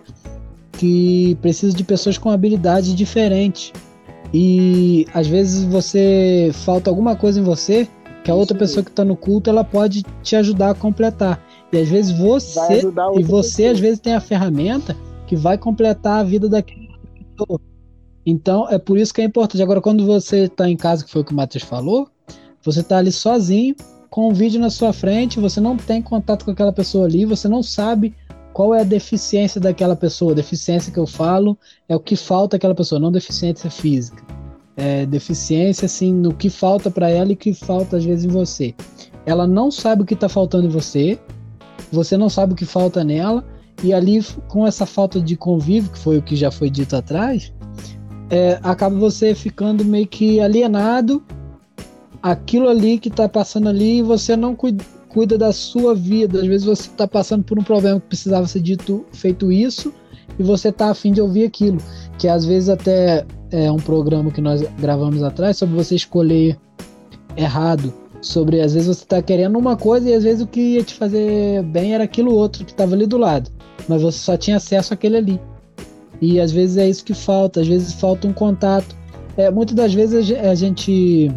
[0.72, 3.72] que precisam de pessoas com habilidades diferentes.
[4.32, 7.88] E às vezes você falta alguma coisa em você
[8.22, 8.58] que a outra Sim.
[8.58, 11.42] pessoa que está no culto ela pode te ajudar a completar.
[11.72, 12.80] E às vezes você
[13.16, 13.72] e você pessoa.
[13.72, 17.60] às vezes tem a ferramenta que vai completar a vida daquela pessoa.
[18.26, 19.62] Então é por isso que é importante.
[19.62, 22.08] Agora quando você está em casa, que foi o que o Matheus falou,
[22.62, 23.74] você está ali sozinho
[24.10, 27.48] com um vídeo na sua frente, você não tem contato com aquela pessoa ali, você
[27.48, 28.14] não sabe
[28.58, 30.34] qual é a deficiência daquela pessoa?
[30.34, 31.56] Deficiência que eu falo
[31.88, 34.20] é o que falta àquela pessoa, não deficiência física.
[34.76, 38.74] É deficiência, assim, no que falta para ela e que falta às vezes em você.
[39.24, 41.16] Ela não sabe o que está faltando em você,
[41.92, 43.44] você não sabe o que falta nela,
[43.80, 47.52] e ali, com essa falta de convívio, que foi o que já foi dito atrás,
[48.28, 51.22] é, acaba você ficando meio que alienado
[52.20, 54.84] aquilo ali que está passando ali e você não cuida
[55.18, 56.38] cuida da sua vida.
[56.40, 59.92] Às vezes você está passando por um problema que precisava ser dito, feito isso,
[60.38, 61.78] e você está afim de ouvir aquilo.
[62.16, 66.56] Que às vezes até é um programa que nós gravamos atrás sobre você escolher
[67.36, 67.92] errado.
[68.20, 70.94] Sobre às vezes você está querendo uma coisa e às vezes o que ia te
[70.94, 73.50] fazer bem era aquilo outro que estava ali do lado.
[73.88, 75.40] Mas você só tinha acesso àquele ali.
[76.20, 78.94] E às vezes é isso que falta, às vezes falta um contato.
[79.36, 81.28] É, muitas das vezes a gente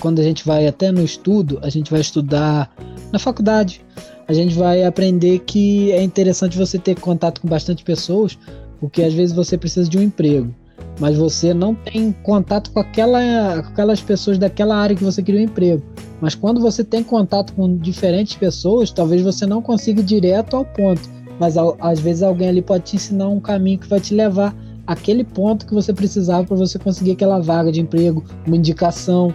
[0.00, 2.70] quando a gente vai até no estudo, a gente vai estudar
[3.12, 3.80] na faculdade,
[4.28, 8.38] a gente vai aprender que é interessante você ter contato com bastante pessoas,
[8.80, 10.54] porque às vezes você precisa de um emprego,
[10.98, 15.40] mas você não tem contato com, aquela, com aquelas pessoas daquela área que você queria
[15.40, 15.82] um emprego.
[16.20, 20.64] Mas quando você tem contato com diferentes pessoas, talvez você não consiga ir direto ao
[20.64, 24.54] ponto, mas às vezes alguém ali pode te ensinar um caminho que vai te levar
[24.86, 29.34] àquele ponto que você precisava para você conseguir aquela vaga de emprego, uma indicação,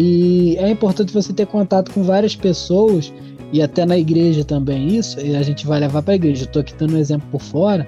[0.00, 3.12] e é importante você ter contato com várias pessoas
[3.52, 6.44] e até na igreja também isso, a gente vai levar para a igreja.
[6.44, 7.84] Estou aqui dando um exemplo por fora,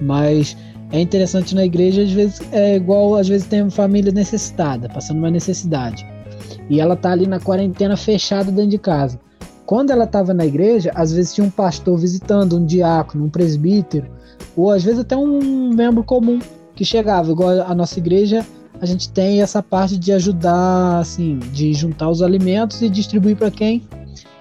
[0.00, 0.56] mas
[0.92, 5.18] é interessante na igreja, às vezes é igual, às vezes tem uma família necessitada, passando
[5.18, 6.06] uma necessidade.
[6.68, 9.18] E ela tá ali na quarentena fechada dentro de casa.
[9.66, 14.06] Quando ela estava na igreja, às vezes tinha um pastor visitando, um diácono, um presbítero,
[14.56, 16.38] ou às vezes até um membro comum
[16.76, 18.46] que chegava, igual a nossa igreja
[18.80, 23.50] a gente tem essa parte de ajudar, assim, de juntar os alimentos e distribuir para
[23.50, 23.82] quem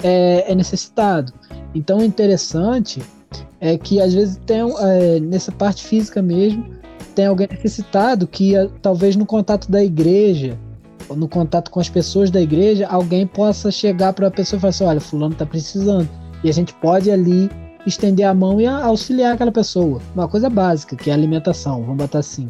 [0.01, 1.33] é, é, necessitado.
[1.75, 3.01] Então, o interessante
[3.59, 6.65] é que às vezes tem é, nessa parte física mesmo
[7.13, 10.57] tem alguém necessitado que é, talvez no contato da igreja
[11.09, 14.61] ou no contato com as pessoas da igreja alguém possa chegar para a pessoa e
[14.61, 16.07] falar assim, olha, fulano está precisando
[16.43, 17.49] e a gente pode ali
[17.85, 20.01] estender a mão e auxiliar aquela pessoa.
[20.15, 22.47] Uma coisa básica que é alimentação, vamos botar assim.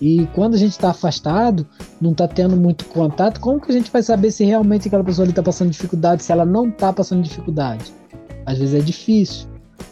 [0.00, 1.66] E quando a gente está afastado,
[2.00, 5.26] não está tendo muito contato, como que a gente vai saber se realmente aquela pessoa
[5.26, 7.92] está passando dificuldade, se ela não está passando dificuldade?
[8.44, 9.48] Às vezes é difícil.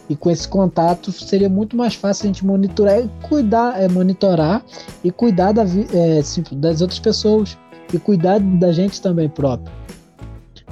[0.09, 4.63] E com esse contato seria muito mais fácil a gente monitorar e cuidar, é, monitorar
[5.03, 7.57] e cuidar da, é, das outras pessoas
[7.91, 9.73] e cuidar da gente também próprio.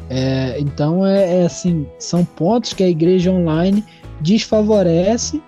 [0.09, 3.83] É, então é, é assim, são pontos que a igreja online
[4.21, 5.41] desfavorece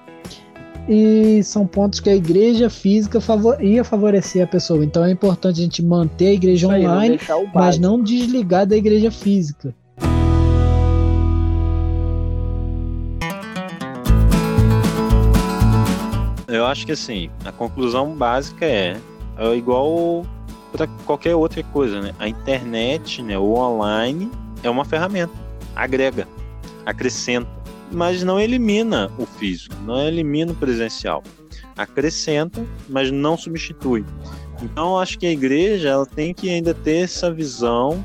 [0.88, 4.84] e são pontos que a igreja física favor, ia favorecer a pessoa.
[4.84, 8.66] Então é importante a gente manter a igreja Isso online, aí, não mas não desligar
[8.66, 9.74] da igreja física.
[16.48, 18.96] Eu acho que assim, a conclusão básica é,
[19.38, 20.26] é igual
[20.72, 22.14] para qualquer outra coisa, né?
[22.20, 24.32] A internet, né, o online
[24.62, 25.34] é uma ferramenta,
[25.76, 26.28] agrega,
[26.86, 31.24] acrescenta mas não elimina o físico, não elimina o presencial.
[31.78, 34.06] Acrescenta, mas não substitui.
[34.62, 38.04] Então, acho que a igreja ela tem que ainda ter essa visão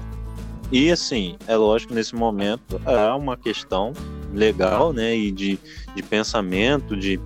[0.72, 3.92] e assim, é lógico, nesse momento é uma questão
[4.32, 5.16] legal, né?
[5.16, 5.58] E de,
[5.96, 7.20] de pensamento, de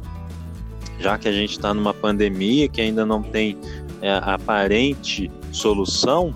[0.99, 3.59] já que a gente está numa pandemia que ainda não tem
[4.01, 6.35] é, aparente solução,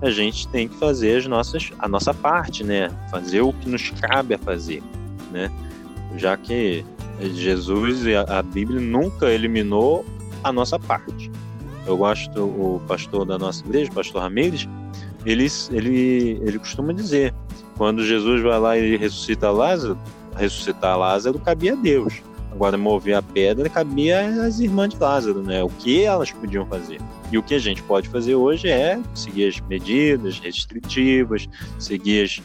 [0.00, 2.88] a gente tem que fazer as nossas, a nossa parte, né?
[3.10, 4.80] Fazer o que nos cabe a fazer,
[5.34, 5.50] né?
[6.16, 6.84] Já que
[7.20, 10.04] Jesus e a, Bíblia nunca eliminou
[10.42, 11.30] a nossa parte.
[11.86, 14.68] Eu gosto o pastor da nossa igreja, o pastor Ramires,
[15.26, 17.34] ele, ele, ele costuma dizer,
[17.76, 19.98] quando Jesus vai lá e ressuscita Lázaro,
[20.36, 22.22] ressuscitar Lázaro cabia a Deus.
[22.50, 25.62] Agora, mover a pedra cabia às irmãs de Lázaro, né?
[25.64, 27.00] O que elas podiam fazer.
[27.32, 31.48] E o que a gente pode fazer hoje é seguir as medidas restritivas,
[31.80, 32.40] seguir as,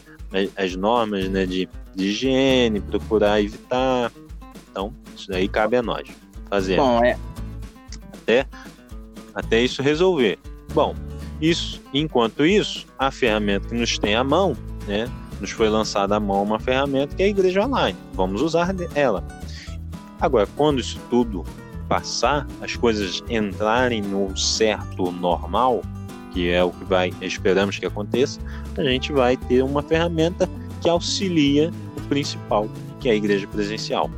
[0.56, 1.68] as normas né, de,
[2.00, 4.10] de higiene, procurar evitar.
[4.70, 6.08] Então, isso daí cabe a nós
[6.48, 6.76] fazer.
[6.76, 7.16] Bom, é.
[8.12, 8.46] Até,
[9.34, 10.38] até isso resolver.
[10.74, 10.94] Bom,
[11.40, 15.08] isso, enquanto isso, a ferramenta que nos tem à mão, né,
[15.40, 17.98] nos foi lançada à mão uma ferramenta que é a igreja online.
[18.14, 19.26] Vamos usar ela.
[20.20, 21.44] Agora, quando isso tudo
[21.88, 25.82] passar, as coisas entrarem no certo normal,
[26.32, 28.38] que é o que vai esperamos que aconteça,
[28.76, 30.48] a gente vai ter uma ferramenta
[30.80, 31.70] que auxilia
[32.10, 32.68] principal,
[33.00, 34.10] que é a igreja presencial.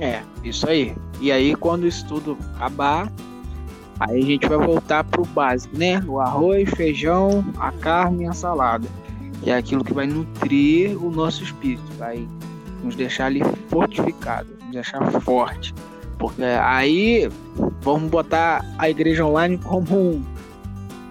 [0.00, 0.96] É, isso aí.
[1.20, 3.12] E aí quando isso tudo acabar,
[4.00, 6.02] Aí a gente vai voltar pro básico, né?
[6.06, 8.88] O arroz, feijão, a carne e a salada.
[9.40, 12.26] Que é aquilo que vai nutrir o nosso espírito, vai
[12.82, 15.74] nos deixar ali fortificado, nos deixar forte.
[16.18, 17.30] Porque aí
[17.82, 20.24] vamos botar a igreja online como um,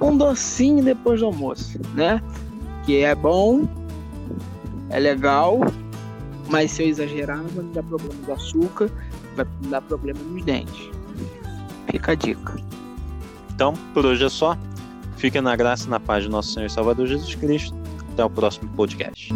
[0.02, 2.22] um docinho depois do almoço, né?
[2.86, 3.68] Que é bom,
[4.90, 5.60] é legal,
[6.50, 8.91] mas se eu exagerar vai me dar problema do açúcar,
[9.36, 10.89] vai me dar problema nos dentes.
[11.89, 12.56] Fica a dica.
[13.54, 14.58] Então, por hoje é só.
[15.18, 17.76] Fica na graça e na paz do nosso Senhor e Salvador Jesus Cristo.
[18.12, 19.34] Até o próximo podcast.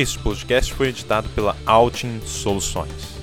[0.00, 3.19] Este podcast foi editado pela Altin Soluções.